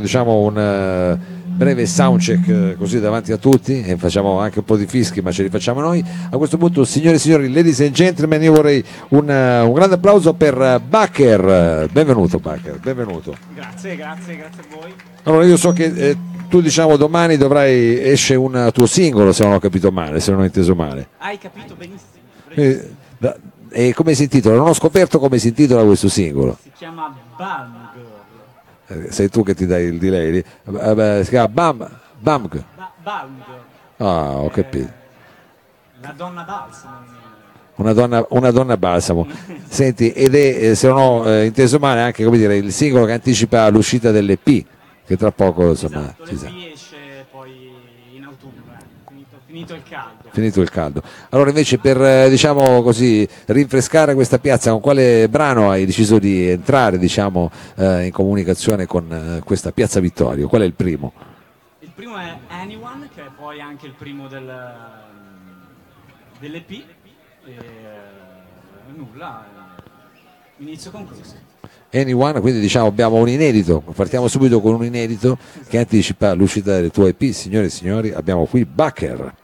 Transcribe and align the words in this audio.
diciamo 0.00 0.40
un 0.40 0.58
eh, 0.58 1.18
breve 1.46 1.86
soundcheck 1.86 2.48
eh, 2.48 2.74
così 2.76 3.00
davanti 3.00 3.32
a 3.32 3.38
tutti 3.38 3.82
e 3.82 3.96
facciamo 3.96 4.38
anche 4.40 4.58
un 4.58 4.66
po' 4.66 4.76
di 4.76 4.84
fischi 4.84 5.22
ma 5.22 5.32
ce 5.32 5.42
li 5.44 5.48
facciamo 5.48 5.80
noi 5.80 6.04
a 6.30 6.36
questo 6.36 6.58
punto 6.58 6.84
signore 6.84 7.16
e 7.16 7.18
signori 7.18 7.50
ladies 7.50 7.80
and 7.80 7.92
gentlemen 7.92 8.42
io 8.42 8.52
vorrei 8.52 8.84
un, 9.08 9.30
eh, 9.30 9.60
un 9.62 9.72
grande 9.72 9.94
applauso 9.94 10.34
per 10.34 10.82
Bacher 10.86 11.88
benvenuto 11.90 12.38
Bacher 12.40 12.78
benvenuto 12.78 13.34
Grazie, 13.54 13.96
grazie, 13.96 14.36
grazie 14.36 14.62
a 14.64 14.76
voi. 14.78 14.92
allora 15.22 15.46
io 15.46 15.56
so 15.56 15.72
che 15.72 15.84
eh, 15.84 16.16
tu 16.50 16.60
diciamo 16.60 16.98
domani 16.98 17.38
dovrai 17.38 17.98
esce 17.98 18.34
un 18.34 18.68
tuo 18.74 18.84
singolo 18.84 19.32
se 19.32 19.44
non 19.44 19.54
ho 19.54 19.58
capito 19.58 19.90
male 19.90 20.20
se 20.20 20.30
non 20.30 20.40
ho 20.40 20.44
inteso 20.44 20.74
male 20.74 21.08
Hai 21.16 21.38
capito 21.38 21.74
benissimo. 21.74 22.10
Eh, 22.50 22.90
da- 23.16 23.34
e 23.70 23.94
come 23.94 24.12
si 24.12 24.24
intitola? 24.24 24.56
non 24.56 24.68
ho 24.68 24.74
scoperto 24.74 25.18
come 25.18 25.38
si 25.38 25.48
intitola 25.48 25.82
questo 25.84 26.10
singolo 26.10 26.58
Si 26.62 26.70
chiama 26.76 27.14
Bang. 27.34 27.70
Eh, 28.88 29.10
sei 29.10 29.28
tu 29.28 29.42
che 29.42 29.54
ti 29.54 29.66
dai 29.66 29.86
il 29.86 29.98
delay 29.98 30.30
lì. 30.30 30.38
Eh, 30.38 31.20
si 31.24 31.30
chiama 31.30 31.48
Bam 31.48 32.00
Bamg 32.18 32.64
Ba- 33.02 33.28
ah 33.98 34.36
ho 34.38 34.48
capito 34.48 34.90
La 36.00 36.12
donna 36.16 36.42
balsamo. 36.42 37.04
Una 37.76 37.92
donna, 37.92 38.24
una 38.30 38.50
donna 38.50 38.76
balsamo. 38.76 39.26
Senti, 39.68 40.10
ed 40.12 40.34
è, 40.34 40.70
eh, 40.70 40.74
se 40.74 40.88
non 40.88 40.96
ho 40.98 41.28
eh, 41.28 41.44
inteso 41.46 41.78
male, 41.78 42.00
anche 42.00 42.24
come 42.24 42.38
dire, 42.38 42.56
il 42.56 42.72
singolo 42.72 43.04
che 43.04 43.12
anticipa 43.12 43.68
l'uscita 43.68 44.10
dell'EP, 44.10 44.64
che 45.04 45.16
tra 45.16 45.30
poco 45.30 45.68
insomma 45.70 46.00
Esatto, 46.04 46.26
ci 46.26 46.36
sarà. 46.36 46.52
esce 46.72 46.96
poi 47.30 47.70
in 48.14 48.24
autunno, 48.24 48.62
eh. 48.72 48.84
Finito, 49.46 49.74
il 49.74 49.82
caldo. 49.82 50.28
Finito 50.30 50.60
il 50.60 50.70
caldo. 50.70 51.02
Allora 51.30 51.48
invece 51.48 51.78
per 51.78 52.00
eh, 52.00 52.28
diciamo 52.28 52.82
così 52.82 53.26
rinfrescare 53.46 54.14
questa 54.14 54.38
piazza, 54.38 54.70
con 54.70 54.80
quale 54.80 55.28
brano 55.28 55.70
hai 55.70 55.86
deciso 55.86 56.18
di 56.18 56.48
entrare 56.48 56.98
diciamo, 56.98 57.50
eh, 57.76 58.06
in 58.06 58.12
comunicazione 58.12 58.86
con 58.86 59.10
eh, 59.10 59.40
questa 59.44 59.72
piazza 59.72 60.00
Vittorio? 60.00 60.48
Qual 60.48 60.62
è 60.62 60.64
il 60.64 60.74
primo? 60.74 61.12
Il 61.80 61.90
primo 61.94 62.18
è 62.18 62.36
Anyone, 62.48 63.08
che 63.14 63.22
è 63.22 63.30
poi 63.34 63.60
anche 63.60 63.86
il 63.86 63.94
primo 63.96 64.28
del, 64.28 64.52
dell'EP. 66.38 66.70
E 67.46 67.56
nulla, 68.94 69.44
eh, 69.44 70.62
inizio 70.62 70.90
con 70.90 71.06
questo. 71.06 71.45
Anyone, 71.92 72.40
quindi 72.40 72.60
diciamo 72.60 72.86
abbiamo 72.86 73.16
un 73.16 73.28
inedito, 73.28 73.80
partiamo 73.80 74.28
subito 74.28 74.60
con 74.60 74.74
un 74.74 74.84
inedito 74.84 75.38
che 75.68 75.78
anticipa 75.78 76.34
l'uscita 76.34 76.80
del 76.80 76.90
tuo 76.90 77.06
EP, 77.06 77.22
signore 77.30 77.66
e 77.66 77.70
signori, 77.70 78.12
abbiamo 78.12 78.44
qui 78.44 78.64
Bacher. 78.64 79.34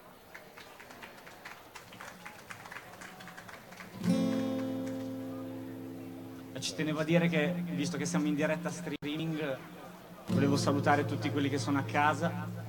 Ci 6.58 6.74
tenevo 6.76 7.00
a 7.00 7.04
dire 7.04 7.28
che, 7.28 7.52
visto 7.74 7.96
che 7.96 8.06
siamo 8.06 8.26
in 8.26 8.34
diretta 8.34 8.70
streaming, 8.70 9.56
volevo 10.28 10.56
salutare 10.56 11.04
tutti 11.04 11.30
quelli 11.30 11.48
che 11.48 11.58
sono 11.58 11.78
a 11.78 11.82
casa. 11.82 12.61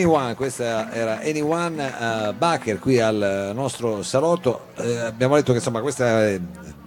Anyone, 0.00 0.34
questa 0.34 0.90
era 0.92 1.20
Anyone 1.20 1.84
uh, 1.86 2.32
Bacher 2.32 2.78
qui 2.78 2.98
al 3.00 3.52
nostro 3.54 4.02
salotto. 4.02 4.68
Eh, 4.76 4.96
abbiamo 4.96 5.34
detto 5.34 5.52
che 5.52 5.58
insomma 5.58 5.82
questa 5.82 6.22
è- 6.26 6.40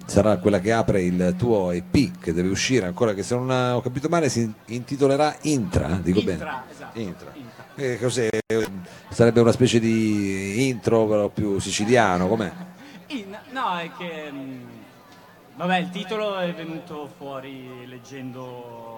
sarà 0.06 0.38
quella 0.38 0.60
che 0.60 0.71
apre 0.74 1.04
il 1.04 1.36
tuo 1.38 1.69
EP 1.71 2.19
che 2.19 2.33
deve 2.33 2.50
uscire 2.50 2.86
ancora 2.88 3.13
che 3.13 3.21
se 3.24 3.36
non 3.36 3.50
ho 3.50 3.81
capito 3.81 4.10
male 4.10 4.30
si 4.30 4.51
intitolerà 4.65 5.36
Intra, 5.42 6.00
dico 6.01 6.19
Intra, 6.19 6.36
bene. 6.36 6.63
esatto. 6.71 7.00
Intra. 7.00 7.31
Intra. 7.36 7.63
Eh, 7.75 8.00
cos'è? 8.00 8.30
Sarebbe 9.10 9.39
una 9.42 9.51
specie 9.51 9.80
di 9.80 10.68
intro 10.68 11.06
però 11.06 11.27
più 11.30 11.59
siciliano, 11.59 12.27
com'è? 12.27 12.51
In- 13.07 13.38
no, 13.51 13.77
è 13.77 13.89
che. 13.95 14.31
mm, 14.31 14.62
Vabbè, 15.56 15.77
il 15.77 15.89
titolo 15.92 16.36
è 16.39 16.51
venuto 16.51 17.07
fuori 17.16 17.86
leggendo 17.88 18.93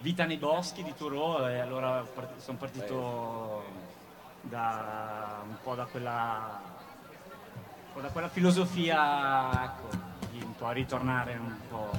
Vita 0.00 0.24
nei 0.24 0.36
boschi 0.36 0.84
di 0.84 0.94
Thoreau 0.96 1.46
e 1.48 1.58
allora 1.58 2.04
sono 2.36 2.56
partito 2.56 3.64
da 4.42 5.40
un 5.44 5.56
po' 5.60 5.74
da 5.74 5.84
quella, 5.86 6.60
un 7.54 7.92
po' 7.94 8.00
da 8.00 8.08
quella 8.08 8.28
filosofia, 8.28 9.64
ecco, 9.64 9.88
di 10.30 10.40
un 10.40 10.54
po' 10.54 10.70
ritornare 10.70 11.32
un 11.40 11.54
po' 11.68 11.90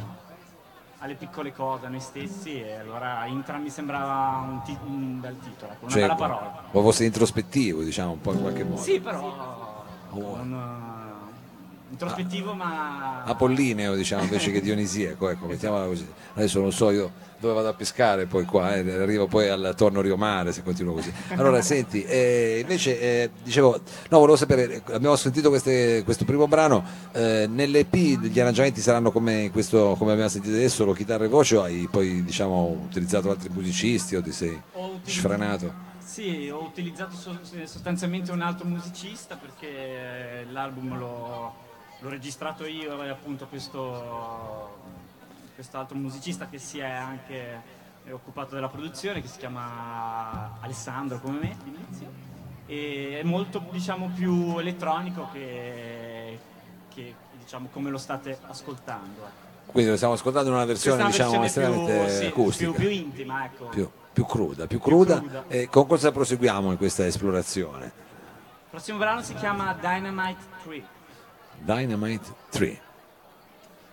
alle 1.00 1.16
piccole 1.16 1.52
cose, 1.54 1.88
a 1.88 1.90
noi 1.90 2.00
stessi 2.00 2.62
e 2.62 2.76
allora 2.76 3.26
Intra 3.26 3.58
mi 3.58 3.70
sembrava 3.70 4.46
un, 4.48 4.62
ti- 4.64 4.78
un 4.86 5.20
bel 5.20 5.38
titolo, 5.40 5.76
una 5.82 5.92
Cioè, 5.92 6.02
bella 6.02 6.16
parola. 6.16 6.64
O 6.72 6.82
fosse 6.82 7.04
introspettivo, 7.04 7.82
diciamo, 7.84 8.12
un 8.14 8.22
po' 8.22 8.32
in 8.32 8.40
qualche 8.42 8.64
modo. 8.64 8.82
Sì, 8.82 9.00
però 9.02 9.78
Oh. 10.12 10.18
uh, 10.18 11.09
introspettivo 11.90 12.54
ma... 12.54 13.24
Apollineo 13.24 13.96
diciamo 13.96 14.24
invece 14.24 14.52
che 14.52 14.62
dionisiaco 14.62 15.30
ecco 15.30 15.46
mettiamola 15.48 15.86
così. 15.86 16.08
Adesso 16.36 16.60
non 16.60 16.72
so 16.72 16.92
io 16.92 17.28
dove 17.40 17.54
vado 17.54 17.70
a 17.70 17.74
pescare 17.74 18.26
poi 18.26 18.44
qua 18.44 18.76
eh, 18.76 19.02
arrivo 19.02 19.28
poi 19.28 19.48
al 19.48 19.74
torno 19.78 20.02
Rio 20.02 20.18
Mare 20.18 20.52
se 20.52 20.62
continuo 20.62 20.94
così. 20.94 21.12
Allora 21.30 21.62
senti 21.62 22.04
eh, 22.04 22.60
invece 22.62 23.00
eh, 23.00 23.30
dicevo 23.44 23.80
no 24.10 24.20
volevo 24.20 24.36
sapere 24.36 24.74
eh, 24.74 24.82
abbiamo 24.94 25.16
sentito 25.16 25.50
queste- 25.50 26.04
questo 26.04 26.26
primo 26.26 26.48
brano 26.48 26.84
eh, 27.14 27.48
nell'EP 27.50 27.96
gli 27.96 28.40
arrangiamenti 28.40 28.82
saranno 28.82 29.12
come 29.12 29.50
questo 29.52 29.96
come 29.98 30.12
abbiamo 30.12 30.30
sentito 30.30 30.54
adesso 30.56 30.76
solo 30.76 30.94
chitarra 30.94 31.24
e 31.26 31.28
voce 31.28 31.56
o 31.58 31.64
hai 31.64 31.88
poi 31.90 32.24
diciamo 32.24 32.82
utilizzato 32.86 33.30
altri 33.30 33.50
musicisti 33.50 34.16
o 34.16 34.22
ti 34.22 34.32
sei 34.32 34.62
Ho 34.74 35.00
sfrenato? 35.04 35.88
Sì, 36.04 36.50
ho 36.50 36.64
utilizzato 36.64 37.16
so- 37.16 37.40
sostanzialmente 37.66 38.32
un 38.32 38.42
altro 38.42 38.68
musicista 38.68 39.36
perché 39.38 40.46
l'album 40.52 40.98
l'ho, 40.98 41.54
l'ho 42.00 42.10
registrato 42.10 42.66
io 42.66 43.02
e 43.04 43.10
appunto 43.10 43.48
questo 43.48 44.78
quest'altro 45.56 45.98
musicista 45.98 46.48
che 46.48 46.58
si 46.58 46.80
è 46.80 46.90
anche 46.90 47.78
occupato 48.12 48.56
della 48.56 48.70
produzione 48.70 49.22
che 49.22 49.28
si 49.28 49.38
chiama 49.38 50.58
Alessandro 50.62 51.20
come 51.20 51.40
me 51.40 51.58
all'inizio 51.62 52.08
e 52.66 53.20
è 53.20 53.24
molto 53.24 53.62
diciamo 53.72 54.12
più 54.16 54.58
elettronico 54.58 55.28
che, 55.34 56.40
che 56.94 57.14
diciamo 57.38 57.68
come 57.72 57.90
lo 57.90 57.98
state 57.98 58.38
ascoltando. 58.48 59.22
quindi 59.66 59.90
lo 59.90 59.96
stiamo 59.98 60.14
ascoltando 60.14 60.50
in 60.50 60.56
una 60.56 60.66
versione 60.66 61.06
diciamo 61.06 61.44
estremamente 61.44 62.06
più, 62.06 62.10
sì, 62.10 62.26
acustica 62.26 62.72
più, 62.72 62.80
più 62.80 62.90
intima, 62.90 63.46
ecco. 63.46 63.66
più, 63.66 63.90
più 64.14 64.26
cruda, 64.26 64.66
più 64.66 64.80
cruda. 64.80 65.18
cruda. 65.18 65.44
E 65.48 65.68
con 65.68 65.86
cosa 65.86 66.12
proseguiamo 66.12 66.72
in 66.72 66.78
questa 66.78 67.06
esplorazione? 67.06 67.86
Il 67.86 68.76
prossimo 68.76 68.98
brano 68.98 69.24
si 69.24 69.34
chiama 69.34 69.74
Dynamite 69.74 70.44
3. 70.64 70.98
Dynamite 71.66 72.22
3. 72.52 72.80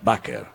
Backer. 0.02 0.46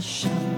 想 0.00 0.55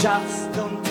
just 0.00 0.50
don't 0.54 0.89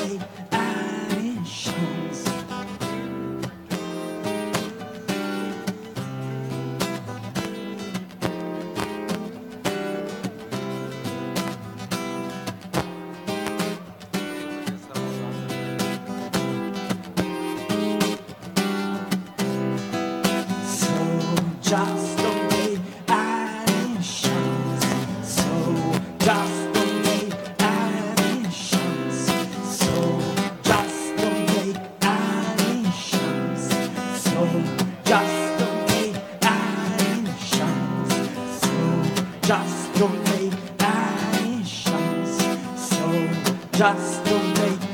just 43.79 44.25
to 44.25 44.38
make 44.59 44.88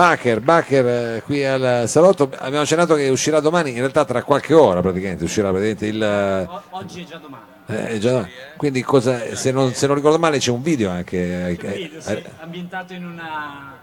Bacher, 0.00 0.40
Bacher 0.40 0.86
eh, 0.86 1.22
qui 1.22 1.44
al 1.44 1.86
salotto, 1.86 2.30
abbiamo 2.38 2.62
accennato 2.62 2.94
che 2.94 3.10
uscirà 3.10 3.38
domani, 3.40 3.72
in 3.72 3.76
realtà 3.80 4.06
tra 4.06 4.22
qualche 4.22 4.54
ora 4.54 4.80
praticamente, 4.80 5.24
uscirà 5.24 5.50
praticamente 5.50 5.84
il... 5.84 6.02
eh, 6.02 6.46
O- 6.48 6.62
oggi 6.70 7.02
è 7.02 7.04
già 7.04 7.18
domani. 7.18 7.42
eh, 7.66 7.98
già- 7.98 8.26
quindi 8.56 8.82
cosa, 8.82 9.34
se, 9.34 9.52
non, 9.52 9.74
se 9.74 9.86
non 9.86 9.96
ricordo 9.96 10.18
male 10.18 10.38
c'è 10.38 10.50
un 10.52 10.62
video 10.62 10.88
anche... 10.88 11.50
eh, 11.50 11.56
C'è 11.58 11.66
un 11.66 11.72
video, 11.74 11.98
eh, 11.98 12.00
sì, 12.00 12.22
ambientato 12.38 12.94
in 12.94 13.04
una, 13.04 13.76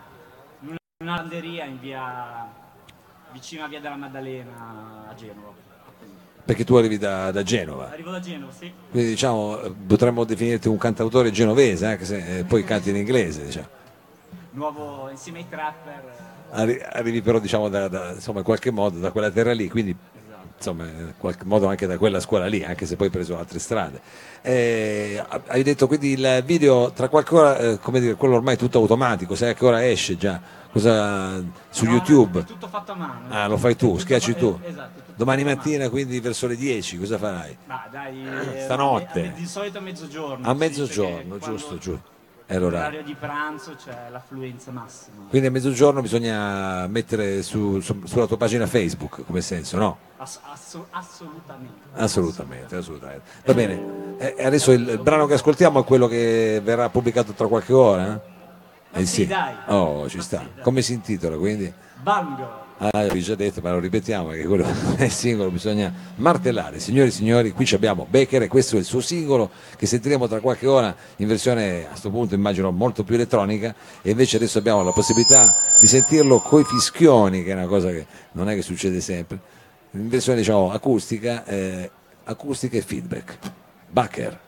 in 0.62 0.76
una, 1.02 1.16
landeria 1.18 1.66
in 1.66 1.80
via 1.80 2.48
vicino 3.32 3.66
a 3.66 3.68
via 3.68 3.80
della 3.80 3.96
Maddalena 3.96 5.06
a 5.12 5.14
Genova. 5.14 5.52
perché 6.46 6.64
tu 6.64 6.74
arrivi 6.78 6.98
da, 6.98 7.30
da 7.30 7.44
Genova, 7.44 7.92
Arrivo 7.92 8.10
da 8.10 8.20
Genova, 8.20 8.52
sì. 8.58 8.72
quindi 8.90 9.10
diciamo 9.10 9.62
eh, 9.62 9.72
potremmo 9.86 10.24
definirti 10.24 10.68
un 10.68 10.80
cantautore 10.80 11.30
genovese, 11.30 11.86
anche 11.86 12.06
se 12.06 12.40
eh, 12.40 12.44
poi 12.44 12.64
canti 12.64 12.90
in 12.90 12.96
inglese. 12.96 13.46
Diciamo. 13.46 13.76
Nuovo 14.58 15.08
insieme 15.12 15.38
ai 15.40 15.46
trapper. 15.48 16.04
Arri- 16.50 16.82
arrivi 16.82 17.22
però 17.22 17.38
diciamo 17.40 17.70
da, 17.70 17.88
da- 17.88 18.12
insomma, 18.14 18.40
in 18.40 18.46
qualche 18.46 18.72
modo 18.72 18.98
da 18.98 19.12
quella 19.12 19.30
terra 19.30 19.52
lì, 19.54 19.70
quindi 19.70 19.96
insomma 20.58 20.86
in 20.86 21.14
qualche 21.20 21.46
modo 21.46 21.68
anche 21.68 21.86
da 21.86 21.98
quella 22.00 22.20
scuola 22.20 22.48
lì, 22.48 22.64
anche 22.64 22.88
se 22.88 22.96
poi 22.96 23.06
hai 23.08 23.12
preso 23.12 23.38
altre 23.38 23.60
strade. 23.60 24.02
Eh, 24.42 25.24
hai 25.48 25.62
detto 25.62 25.86
quindi 25.86 26.14
il 26.14 26.42
video 26.44 26.92
tra 26.92 27.08
qualche 27.08 27.36
ora, 27.36 27.58
eh, 27.58 27.80
come 27.80 28.00
dire, 28.00 28.16
quello 28.16 28.36
ormai 28.36 28.56
è 28.56 28.58
tutto 28.58 28.80
automatico, 28.80 29.36
sai 29.36 29.50
a 29.52 29.54
che 29.54 29.64
ora 29.66 29.86
esce 29.88 30.18
già? 30.18 30.42
Cosa, 30.72 31.40
su 31.70 31.86
No, 31.86 31.92
YouTube? 31.92 32.40
È 32.40 32.44
tutto 32.44 32.68
fatto 32.68 32.94
a 32.94 32.96
mano. 32.96 33.26
Ah, 33.30 33.48
lo 33.48 33.58
fai 33.58 33.76
tu, 33.76 33.98
schiacci 34.00 34.32
fa- 34.34 34.40
tu. 34.40 34.60
eh, 34.64 34.70
Esatto. 34.70 35.02
Domani 35.16 35.44
mattina 35.44 35.90
quindi 35.90 36.20
verso 36.20 36.48
le 36.48 36.56
10 36.56 36.98
cosa 36.98 37.18
farai? 37.20 37.58
Ma 37.66 37.88
dai, 37.92 38.24
eh, 38.56 38.62
Stanotte. 38.62 39.28
a- 39.28 39.38
di 39.38 39.46
solito 39.46 39.78
a 39.78 39.82
mezzogiorno. 39.82 40.48
A 40.48 40.54
mezzogiorno, 40.54 41.38
che 41.38 41.46
giusto, 41.46 41.68
quando 41.68 41.78
giusto. 41.80 42.16
È 42.48 42.58
l'orario. 42.58 43.04
Di 43.04 43.14
pranzo 43.14 43.76
c'è 43.76 44.08
l'affluenza 44.10 44.72
massima. 44.72 45.26
Quindi 45.30 45.48
a 45.50 45.52
mezzogiorno 45.52 46.02
bisogna 46.02 46.88
mettere 46.88 47.44
su- 47.44 47.82
su- 47.82 48.06
sulla 48.06 48.26
tua 48.26 48.38
pagina 48.38 48.66
Facebook 48.66 49.26
come 49.26 49.42
senso, 49.42 49.78
no? 49.78 49.98
Ass- 50.16 50.40
asso- 50.50 50.88
assolutamente. 50.92 51.88
Assolutamente, 51.94 52.76
assolutamente. 52.78 53.24
Va 53.46 53.54
bene, 53.54 54.16
Eh, 54.18 54.44
adesso 54.46 54.72
il, 54.72 54.88
il 54.88 55.00
brano 55.00 55.26
che 55.26 55.34
ascoltiamo 55.34 55.82
è 55.82 55.84
quello 55.84 56.08
che 56.08 56.62
verrà 56.64 56.90
pubblicato 56.90 57.34
tra 57.34 57.48
qualche 57.48 57.74
ora? 57.74 58.14
eh? 58.14 58.36
Ma 58.98 59.06
sì, 59.06 59.28
dai. 59.28 59.54
Oh, 59.68 60.08
ci 60.08 60.16
Ma 60.18 60.24
sta. 60.24 60.40
sì, 60.40 60.50
dai. 60.56 60.64
Come 60.64 60.82
si 60.82 60.94
intitola 60.94 61.36
quindi? 61.38 61.72
Bango. 62.02 62.66
Ah, 62.80 62.92
l'avevi 62.92 63.22
già 63.22 63.34
detto, 63.34 63.60
ma 63.62 63.72
lo 63.72 63.80
ripetiamo 63.80 64.30
che 64.30 64.44
quello 64.44 64.66
è 64.98 65.06
il 65.06 65.12
singolo, 65.12 65.50
bisogna 65.50 65.92
martellare. 66.18 66.80
Signori 66.80 67.08
e 67.08 67.12
signori, 67.12 67.52
qui 67.52 67.68
abbiamo 67.74 68.06
Becker 68.08 68.44
e 68.44 68.48
questo 68.48 68.76
è 68.76 68.80
il 68.80 68.86
suo 68.86 69.02
singolo 69.02 69.50
che 69.76 69.88
sentiremo 69.88 70.28
tra 70.28 70.40
qualche 70.40 70.68
ora 70.68 70.96
in 71.16 71.28
versione 71.28 71.86
a 71.86 71.90
questo 71.90 72.12
punto 72.12 72.36
immagino 72.36 72.70
molto 72.72 73.04
più 73.04 73.16
elettronica 73.16 73.74
e 74.04 74.12
invece 74.12 74.36
adesso 74.36 74.60
abbiamo 74.60 74.84
la 74.84 74.92
possibilità 74.92 75.56
di 75.80 75.88
sentirlo 75.88 76.40
coi 76.40 76.64
fischioni, 76.64 77.44
che 77.44 77.52
è 77.52 77.56
una 77.56 77.66
cosa 77.66 77.90
che 77.90 78.06
non 78.34 78.48
è 78.48 78.54
che 78.54 78.62
succede 78.62 79.02
sempre, 79.02 79.40
in 79.92 80.08
versione 80.08 80.38
diciamo 80.38 80.72
acustica, 80.72 81.46
eh, 81.46 81.90
acustica 82.26 82.78
e 82.78 82.82
feedback. 82.82 83.38
Becker. 83.90 84.47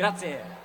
Grazie. 0.00 0.59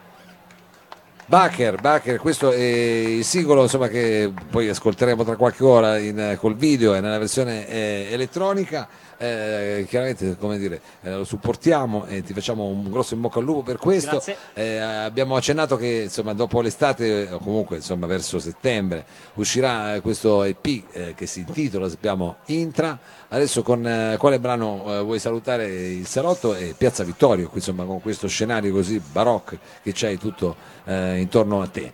Bacher, 1.27 1.81
Bacher, 1.81 2.19
questo 2.19 2.51
è 2.51 2.59
il 2.59 3.25
singolo 3.25 3.63
insomma, 3.63 3.87
che 3.87 4.31
poi 4.47 4.69
ascolteremo 4.69 5.23
tra 5.23 5.35
qualche 5.35 5.63
ora 5.63 5.97
in- 5.97 6.37
col 6.39 6.55
video 6.55 6.93
e 6.93 6.99
nella 6.99 7.17
versione 7.17 7.67
eh, 7.67 8.07
elettronica. 8.11 8.87
Eh, 9.17 9.85
chiaramente 9.87 10.35
come 10.37 10.57
dire, 10.57 10.81
eh, 11.01 11.11
lo 11.11 11.23
supportiamo 11.23 12.05
e 12.05 12.21
ti 12.21 12.33
facciamo 12.33 12.65
un 12.65 12.91
grosso 12.91 13.13
in 13.13 13.21
bocca 13.21 13.39
al 13.39 13.45
lupo 13.45 13.63
per 13.63 13.77
questo. 13.77 14.21
Eh, 14.53 14.77
abbiamo 14.77 15.35
accennato 15.35 15.77
che 15.77 16.01
insomma, 16.03 16.33
dopo 16.33 16.61
l'estate, 16.61 17.29
o 17.31 17.39
comunque 17.39 17.77
insomma, 17.77 18.05
verso 18.05 18.37
settembre, 18.37 19.05
uscirà 19.35 19.95
eh, 19.95 20.01
questo 20.01 20.43
EP 20.43 20.83
eh, 20.91 21.13
che 21.15 21.25
si 21.25 21.39
intitola, 21.39 21.89
sappiamo, 21.89 22.35
Intra. 22.47 22.99
Adesso 23.29 23.63
con 23.63 23.87
eh, 23.87 24.17
quale 24.19 24.39
brano 24.39 24.83
eh, 24.87 25.01
vuoi 25.01 25.19
salutare 25.19 25.65
il 25.65 26.05
Salotto 26.05 26.53
e 26.53 26.75
Piazza 26.77 27.03
Vittorio, 27.03 27.47
qui, 27.47 27.57
insomma, 27.57 27.83
con 27.83 28.01
questo 28.01 28.27
scenario 28.27 28.71
così 28.71 28.99
barocco 28.99 29.57
che 29.81 29.91
c'hai 29.93 30.17
tutto 30.17 30.55
eh, 30.85 31.14
intorno 31.19 31.61
a 31.61 31.67
te. 31.67 31.93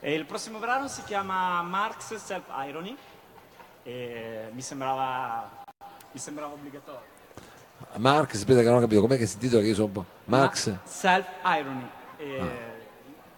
E 0.00 0.14
il 0.14 0.26
prossimo 0.26 0.58
brano 0.58 0.88
si 0.88 1.02
chiama 1.04 1.62
Marx 1.62 2.14
Self 2.16 2.44
Irony 2.66 2.96
e 3.82 4.48
mi 4.52 4.60
sembrava, 4.62 5.64
mi 6.12 6.18
sembrava 6.18 6.52
obbligatorio. 6.52 7.12
Marx, 7.96 8.34
aspetta 8.34 8.60
che 8.60 8.66
non 8.66 8.76
ho 8.76 8.80
capito, 8.80 9.00
com'è 9.00 9.16
che 9.16 9.26
si 9.26 9.34
intitola 9.34 9.62
che 9.62 9.68
io 9.68 9.74
sono 9.74 9.86
un 9.86 9.92
po'... 9.92 10.04
Marx? 10.24 10.68
Ma- 10.68 10.80
Self 10.84 11.26
Irony. 11.44 11.88
Ah. 12.40 12.72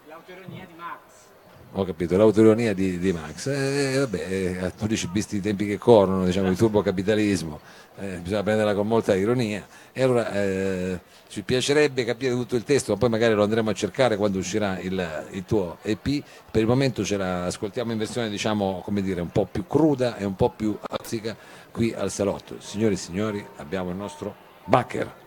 L'autoironia 0.06 0.64
di. 0.66 0.75
Ho 1.78 1.84
capito, 1.84 2.16
l'autoironia 2.16 2.72
di, 2.72 2.98
di 2.98 3.12
Max. 3.12 3.48
Eh, 3.48 3.98
vabbè, 3.98 4.26
eh, 4.30 4.72
tu 4.78 4.86
dici 4.86 5.06
visti 5.12 5.36
i 5.36 5.40
tempi 5.42 5.66
che 5.66 5.76
corrono, 5.76 6.24
diciamo, 6.24 6.48
il 6.48 6.56
turbocapitalismo, 6.56 7.60
eh, 7.98 8.16
bisogna 8.16 8.42
prenderla 8.42 8.74
con 8.74 8.86
molta 8.86 9.14
ironia. 9.14 9.66
E 9.92 10.02
allora 10.02 10.32
eh, 10.32 11.00
ci 11.28 11.42
piacerebbe 11.42 12.06
capire 12.06 12.32
tutto 12.32 12.56
il 12.56 12.64
testo, 12.64 12.92
ma 12.92 12.98
poi 12.98 13.10
magari 13.10 13.34
lo 13.34 13.42
andremo 13.42 13.68
a 13.68 13.74
cercare 13.74 14.16
quando 14.16 14.38
uscirà 14.38 14.78
il, 14.78 15.26
il 15.32 15.44
tuo 15.44 15.76
EP. 15.82 16.24
Per 16.50 16.62
il 16.62 16.66
momento 16.66 17.04
ce 17.04 17.18
la 17.18 17.44
ascoltiamo 17.44 17.92
in 17.92 17.98
versione, 17.98 18.30
diciamo, 18.30 18.80
come 18.82 19.02
dire, 19.02 19.20
un 19.20 19.30
po' 19.30 19.44
più 19.44 19.66
cruda 19.66 20.16
e 20.16 20.24
un 20.24 20.34
po' 20.34 20.48
più 20.48 20.78
azzica 20.80 21.36
qui 21.70 21.92
al 21.92 22.10
salotto. 22.10 22.56
Signori 22.58 22.94
e 22.94 22.96
signori, 22.96 23.46
abbiamo 23.56 23.90
il 23.90 23.96
nostro 23.96 24.34
Bacher. 24.64 25.24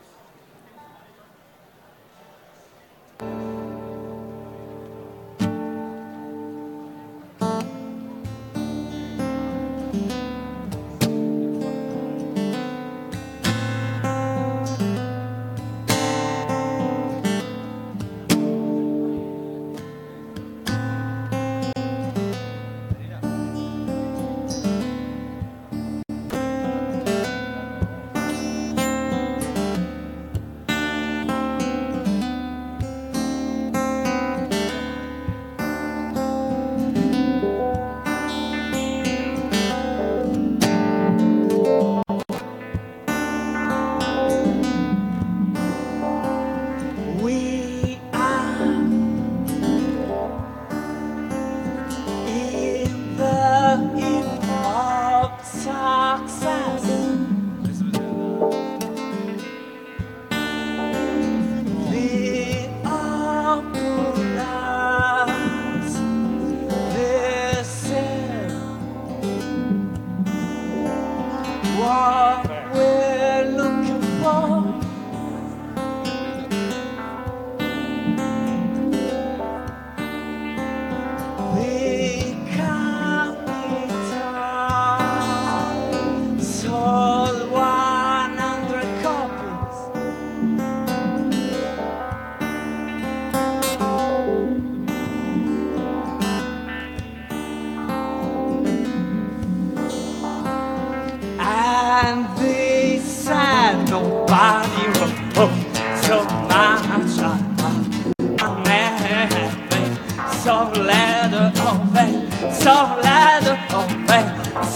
Sors 110.50 110.72
là 110.84 111.28
de 111.28 111.44
en 111.62 111.78
vrai, 111.92 112.10
sors 112.52 112.98
là 113.04 113.40
de 113.40 113.52
en 113.76 113.86
vrai, 114.08 114.26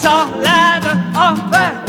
sors 0.01 0.29
là 0.43 0.79
de 0.79 1.17
en 1.17 1.33
vrai. 1.49 1.82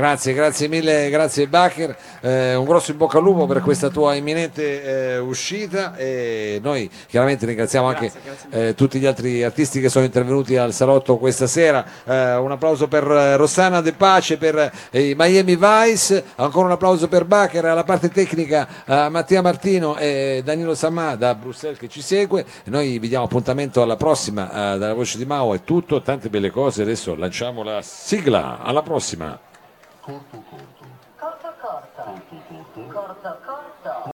Grazie, 0.00 0.32
grazie 0.32 0.66
mille, 0.66 1.10
grazie 1.10 1.46
Bacher, 1.46 1.94
Eh, 2.22 2.54
un 2.54 2.64
grosso 2.64 2.90
in 2.90 2.96
bocca 2.96 3.18
al 3.18 3.22
lupo 3.22 3.44
per 3.44 3.60
questa 3.60 3.90
tua 3.90 4.14
imminente 4.14 4.82
eh, 4.82 5.18
uscita 5.18 5.94
e 5.94 6.58
noi 6.62 6.90
chiaramente 7.06 7.44
ringraziamo 7.44 7.86
anche 7.86 8.10
eh, 8.48 8.74
tutti 8.74 8.98
gli 8.98 9.04
altri 9.04 9.42
artisti 9.44 9.78
che 9.78 9.90
sono 9.90 10.06
intervenuti 10.06 10.56
al 10.56 10.72
salotto 10.72 11.18
questa 11.18 11.46
sera, 11.46 11.84
Eh, 12.06 12.34
un 12.36 12.50
applauso 12.50 12.88
per 12.88 13.04
eh, 13.04 13.36
Rossana 13.36 13.82
De 13.82 13.92
Pace, 13.92 14.38
per 14.38 14.72
eh, 14.90 15.10
i 15.10 15.14
Miami 15.14 15.56
Vice, 15.56 16.24
ancora 16.36 16.64
un 16.64 16.72
applauso 16.72 17.06
per 17.06 17.26
Bacher, 17.26 17.66
alla 17.66 17.84
parte 17.84 18.08
tecnica 18.08 18.66
Mattia 18.86 19.42
Martino 19.42 19.98
e 19.98 20.40
Danilo 20.42 20.74
Samà 20.74 21.14
da 21.14 21.34
Bruxelles 21.34 21.78
che 21.78 21.88
ci 21.88 22.00
segue, 22.00 22.46
noi 22.64 22.98
vi 22.98 23.08
diamo 23.08 23.26
appuntamento 23.26 23.82
alla 23.82 23.96
prossima, 23.96 24.44
dalla 24.78 24.94
voce 24.94 25.18
di 25.18 25.26
Mao. 25.26 25.52
È 25.52 25.62
tutto, 25.62 26.00
tante 26.00 26.30
belle 26.30 26.50
cose, 26.50 26.80
adesso 26.80 27.14
lanciamo 27.14 27.62
la 27.62 27.82
sigla, 27.82 28.60
alla 28.62 28.80
prossima. 28.80 29.38
corpo 30.02 30.42